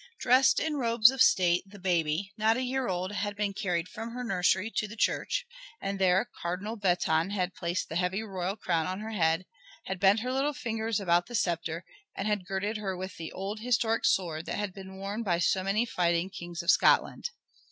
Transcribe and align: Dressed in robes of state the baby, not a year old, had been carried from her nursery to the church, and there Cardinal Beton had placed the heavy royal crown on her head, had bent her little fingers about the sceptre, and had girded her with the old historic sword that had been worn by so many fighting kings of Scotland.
Dressed 0.19 0.59
in 0.59 0.77
robes 0.77 1.11
of 1.11 1.21
state 1.21 1.63
the 1.67 1.77
baby, 1.77 2.33
not 2.35 2.57
a 2.57 2.63
year 2.63 2.87
old, 2.87 3.11
had 3.11 3.35
been 3.35 3.53
carried 3.53 3.87
from 3.87 4.13
her 4.13 4.23
nursery 4.23 4.71
to 4.77 4.87
the 4.87 4.95
church, 4.95 5.45
and 5.79 5.99
there 5.99 6.27
Cardinal 6.41 6.75
Beton 6.75 7.29
had 7.29 7.53
placed 7.53 7.87
the 7.87 7.97
heavy 7.97 8.23
royal 8.23 8.55
crown 8.55 8.87
on 8.87 9.01
her 9.01 9.11
head, 9.11 9.45
had 9.85 9.99
bent 9.99 10.21
her 10.21 10.33
little 10.33 10.53
fingers 10.53 10.99
about 10.99 11.27
the 11.27 11.35
sceptre, 11.35 11.85
and 12.15 12.27
had 12.27 12.47
girded 12.47 12.77
her 12.77 12.97
with 12.97 13.17
the 13.17 13.31
old 13.31 13.59
historic 13.59 14.03
sword 14.03 14.47
that 14.47 14.57
had 14.57 14.73
been 14.73 14.97
worn 14.97 15.21
by 15.21 15.37
so 15.37 15.61
many 15.63 15.85
fighting 15.85 16.31
kings 16.31 16.63
of 16.63 16.71
Scotland. 16.71 17.29